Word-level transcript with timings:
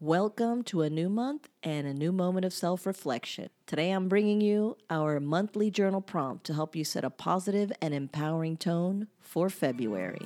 Welcome 0.00 0.62
to 0.66 0.82
a 0.82 0.90
new 0.90 1.08
month 1.08 1.48
and 1.60 1.84
a 1.84 1.92
new 1.92 2.12
moment 2.12 2.44
of 2.44 2.52
self 2.52 2.86
reflection. 2.86 3.48
Today 3.66 3.90
I'm 3.90 4.08
bringing 4.08 4.40
you 4.40 4.76
our 4.88 5.18
monthly 5.18 5.72
journal 5.72 6.00
prompt 6.00 6.46
to 6.46 6.54
help 6.54 6.76
you 6.76 6.84
set 6.84 7.02
a 7.02 7.10
positive 7.10 7.72
and 7.82 7.92
empowering 7.92 8.56
tone 8.56 9.08
for 9.20 9.50
February. 9.50 10.24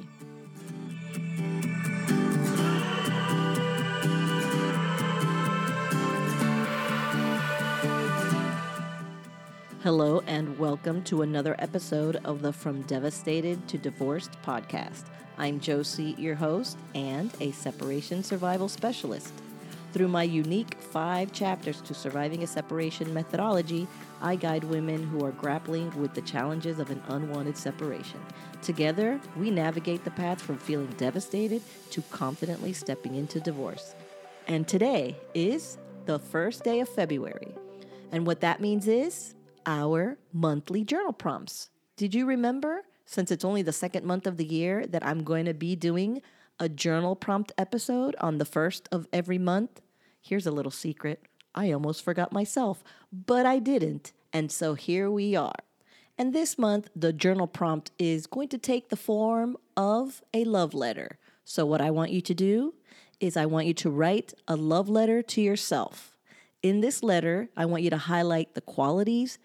Hello, 9.83 10.23
and 10.27 10.59
welcome 10.59 11.03
to 11.05 11.23
another 11.23 11.57
episode 11.59 12.17
of 12.27 12.43
the 12.43 12.53
From 12.53 12.83
Devastated 12.83 13.67
to 13.69 13.79
Divorced 13.79 14.33
podcast. 14.45 15.05
I'm 15.39 15.61
Josie, 15.61 16.15
your 16.19 16.35
host, 16.35 16.77
and 16.95 17.33
a 17.41 17.53
separation 17.53 18.23
survival 18.23 18.69
specialist. 18.69 19.33
Through 19.93 20.09
my 20.09 20.23
unique 20.23 20.75
five 20.81 21.33
chapters 21.33 21.83
to 21.83 21.93
surviving 21.93 22.43
a 22.43 22.47
separation 22.47 23.13
methodology, 23.13 23.87
I 24.23 24.37
guide 24.37 24.65
women 24.65 25.03
who 25.03 25.23
are 25.23 25.33
grappling 25.33 25.91
with 26.01 26.15
the 26.15 26.23
challenges 26.23 26.79
of 26.79 26.91
an 26.91 27.03
unwanted 27.09 27.59
separation. 27.59 28.19
Together, 28.63 29.21
we 29.37 29.51
navigate 29.51 30.03
the 30.03 30.11
path 30.13 30.41
from 30.41 30.57
feeling 30.57 30.95
devastated 30.97 31.61
to 31.91 32.01
confidently 32.11 32.73
stepping 32.73 33.17
into 33.17 33.39
divorce. 33.39 33.95
And 34.49 34.67
today 34.67 35.15
is 35.35 35.77
the 36.07 36.19
first 36.19 36.65
day 36.65 36.81
of 36.81 36.89
February. 36.89 37.55
And 38.13 38.27
what 38.27 38.41
that 38.41 38.63
means 38.63 38.89
is 38.89 39.35
our 39.67 40.17
monthly 40.33 40.85
journal 40.85 41.13
prompts. 41.13 41.69
Did 41.99 42.15
you 42.15 42.25
remember, 42.25 42.83
since 43.05 43.31
it's 43.31 43.45
only 43.45 43.61
the 43.61 43.73
second 43.73 44.07
month 44.07 44.27
of 44.27 44.39
the 44.39 44.47
year, 44.47 44.87
that 44.87 45.07
I'm 45.07 45.23
going 45.23 45.45
to 45.45 45.55
be 45.55 45.77
doing 45.77 46.23
a 46.63 46.69
journal 46.69 47.17
prompt 47.17 47.51
episode 47.59 48.15
on 48.21 48.39
the 48.39 48.45
first 48.45 48.89
of 48.93 49.09
every 49.13 49.37
month? 49.37 49.81
Here's 50.21 50.47
a 50.47 50.53
little 50.53 50.71
secret 50.71 51.25
I 51.57 51.73
almost 51.73 52.05
forgot 52.05 52.33
myself, 52.33 52.85
but 53.13 53.45
I 53.45 53.59
didn't. 53.59 54.13
And 54.33 54.51
so 54.51 54.75
here 54.75 55.11
we 55.11 55.35
are. 55.35 55.59
And 56.17 56.33
this 56.33 56.57
month, 56.57 56.89
the 56.95 57.13
journal 57.13 57.49
prompt 57.49 57.91
is 57.99 58.29
going 58.29 58.49
to 58.51 58.59
take 58.59 58.91
the 58.91 58.97
form 58.97 59.57
of 59.77 60.23
a 60.33 60.45
love 60.45 60.73
letter. 60.73 61.19
So, 61.45 61.67
what 61.67 61.81
I 61.81 61.91
want 61.91 62.13
you 62.13 62.21
to 62.21 62.35
do 62.35 62.75
is, 63.19 63.37
I 63.37 63.47
want 63.47 63.67
you 63.67 63.75
to 63.75 63.91
write 63.91 64.33
a 64.47 64.55
love 64.55 64.89
letter 64.89 65.21
to 65.21 65.41
yourself. 65.41 66.15
In 66.63 66.81
this 66.81 67.03
letter, 67.03 67.49
I 67.57 67.67
want 67.67 67.83
you 67.83 67.91
to 67.91 67.97
highlight 67.97 68.55
the 68.55 68.61
qualities, 68.61 69.41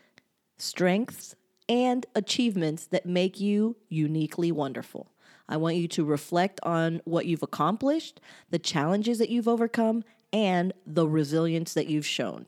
strengths, 0.58 1.36
and 1.68 2.06
achievements 2.14 2.86
that 2.86 3.08
make 3.08 3.40
you 3.40 3.76
uniquely 3.90 4.52
wonderful. 4.52 5.12
I 5.50 5.58
want 5.58 5.76
you 5.76 5.88
to 5.90 6.06
reflect 6.06 6.60
on 6.64 7.02
what 7.06 7.26
you've 7.26 7.44
accomplished, 7.44 8.20
the 8.50 8.60
challenges 8.60 9.18
that 9.20 9.30
you've 9.30 9.48
overcome, 9.48 10.04
and 10.34 10.74
the 10.86 11.08
resilience 11.08 11.74
that 11.74 11.88
you've 11.88 12.06
shown. 12.06 12.48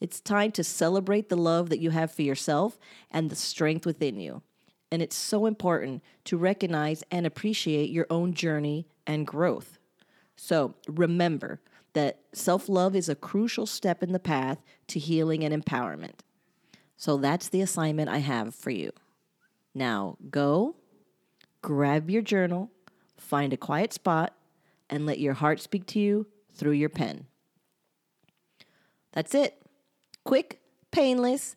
It's 0.00 0.20
time 0.20 0.52
to 0.52 0.64
celebrate 0.64 1.28
the 1.28 1.36
love 1.36 1.70
that 1.70 1.80
you 1.80 1.90
have 1.90 2.10
for 2.10 2.22
yourself 2.22 2.78
and 3.10 3.30
the 3.30 3.36
strength 3.36 3.84
within 3.84 4.18
you. 4.20 4.42
And 4.90 5.02
it's 5.02 5.16
so 5.16 5.46
important 5.46 6.02
to 6.24 6.36
recognize 6.38 7.02
and 7.10 7.26
appreciate 7.26 7.90
your 7.90 8.06
own 8.08 8.32
journey 8.32 8.86
and 9.06 9.26
growth. 9.26 9.78
So 10.36 10.74
remember 10.86 11.60
that 11.92 12.20
self 12.32 12.68
love 12.68 12.94
is 12.94 13.08
a 13.08 13.14
crucial 13.14 13.66
step 13.66 14.02
in 14.02 14.12
the 14.12 14.18
path 14.18 14.62
to 14.88 14.98
healing 14.98 15.44
and 15.44 15.64
empowerment. 15.64 16.20
So 16.96 17.16
that's 17.16 17.48
the 17.48 17.60
assignment 17.60 18.08
I 18.08 18.18
have 18.18 18.54
for 18.54 18.70
you. 18.70 18.92
Now 19.74 20.16
go, 20.30 20.76
grab 21.62 22.10
your 22.10 22.22
journal, 22.22 22.70
find 23.16 23.52
a 23.52 23.56
quiet 23.56 23.92
spot, 23.92 24.34
and 24.90 25.06
let 25.06 25.18
your 25.18 25.34
heart 25.34 25.60
speak 25.60 25.86
to 25.86 25.98
you 25.98 26.26
through 26.54 26.72
your 26.72 26.88
pen. 26.88 27.26
That's 29.12 29.34
it. 29.34 29.60
Quick, 30.24 30.60
painless, 30.90 31.56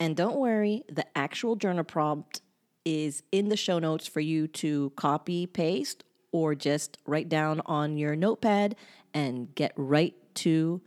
and 0.00 0.16
don't 0.16 0.36
worry, 0.36 0.82
the 0.88 1.06
actual 1.16 1.56
journal 1.56 1.84
prompt 1.84 2.40
is 2.84 3.22
in 3.32 3.48
the 3.48 3.56
show 3.56 3.78
notes 3.78 4.06
for 4.06 4.20
you 4.20 4.46
to 4.48 4.90
copy, 4.96 5.46
paste, 5.46 6.04
or 6.32 6.54
just 6.54 6.98
write 7.06 7.28
down 7.28 7.62
on 7.66 7.96
your 7.96 8.16
notepad 8.16 8.76
and 9.14 9.54
get 9.54 9.72
right 9.76 10.14
to 10.34 10.82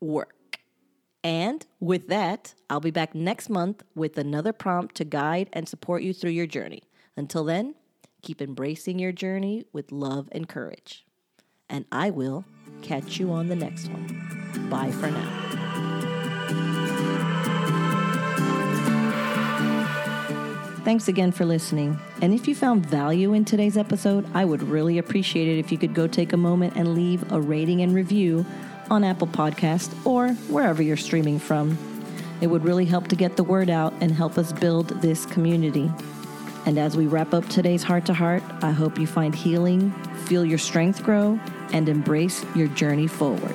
work. 0.00 0.58
And 1.24 1.66
with 1.80 2.08
that, 2.08 2.54
I'll 2.68 2.80
be 2.80 2.90
back 2.90 3.14
next 3.14 3.50
month 3.50 3.82
with 3.94 4.16
another 4.18 4.52
prompt 4.52 4.94
to 4.96 5.04
guide 5.04 5.48
and 5.52 5.68
support 5.68 6.02
you 6.02 6.12
through 6.12 6.30
your 6.30 6.46
journey. 6.46 6.82
Until 7.16 7.44
then, 7.44 7.74
keep 8.22 8.40
embracing 8.40 8.98
your 8.98 9.12
journey 9.12 9.64
with 9.72 9.92
love 9.92 10.28
and 10.32 10.48
courage. 10.48 11.04
And 11.68 11.84
I 11.92 12.10
will 12.10 12.44
catch 12.82 13.18
you 13.18 13.30
on 13.30 13.48
the 13.48 13.56
next 13.56 13.88
one. 13.88 14.68
Bye 14.68 14.90
for 14.90 15.10
now. 15.10 15.50
Thanks 20.84 21.08
again 21.08 21.30
for 21.30 21.44
listening. 21.44 21.98
And 22.22 22.32
if 22.32 22.48
you 22.48 22.54
found 22.54 22.84
value 22.86 23.34
in 23.34 23.44
today's 23.44 23.76
episode, 23.76 24.26
I 24.34 24.44
would 24.44 24.62
really 24.62 24.98
appreciate 24.98 25.46
it 25.46 25.58
if 25.58 25.70
you 25.70 25.78
could 25.78 25.94
go 25.94 26.06
take 26.06 26.32
a 26.32 26.38
moment 26.38 26.74
and 26.74 26.94
leave 26.94 27.30
a 27.30 27.40
rating 27.40 27.82
and 27.82 27.94
review 27.94 28.46
on 28.90 29.04
Apple 29.04 29.28
Podcast 29.28 29.94
or 30.06 30.30
wherever 30.48 30.82
you're 30.82 30.96
streaming 30.96 31.38
from. 31.38 31.78
It 32.40 32.48
would 32.48 32.64
really 32.64 32.86
help 32.86 33.08
to 33.08 33.14
get 33.14 33.36
the 33.36 33.44
word 33.44 33.68
out 33.68 33.92
and 34.00 34.10
help 34.10 34.38
us 34.38 34.52
build 34.52 34.88
this 35.02 35.26
community. 35.26 35.90
And 36.66 36.78
as 36.78 36.96
we 36.96 37.06
wrap 37.06 37.34
up 37.34 37.48
today's 37.48 37.82
heart 37.82 38.06
to 38.06 38.14
heart, 38.14 38.42
I 38.62 38.70
hope 38.70 38.98
you 38.98 39.06
find 39.06 39.34
healing, 39.34 39.90
feel 40.26 40.44
your 40.44 40.58
strength 40.58 41.02
grow, 41.02 41.40
and 41.72 41.88
embrace 41.88 42.44
your 42.54 42.68
journey 42.68 43.06
forward. 43.06 43.54